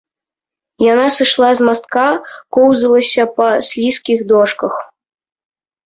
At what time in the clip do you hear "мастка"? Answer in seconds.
1.67-2.07